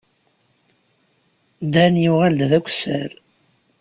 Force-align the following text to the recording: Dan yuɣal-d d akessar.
Dan 1.73 1.93
yuɣal-d 2.03 2.41
d 2.49 2.51
akessar. 2.57 3.11